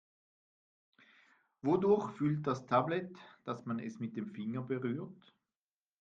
Wodurch 1.61 2.09
fühlt 2.13 2.47
das 2.47 2.65
Tablet, 2.65 3.15
dass 3.43 3.65
man 3.67 3.77
es 3.77 3.99
mit 3.99 4.17
dem 4.17 4.25
Finger 4.31 4.63
berührt? 4.63 5.35